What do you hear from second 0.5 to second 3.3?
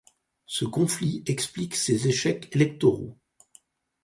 conflit explique ses échecs électoraux.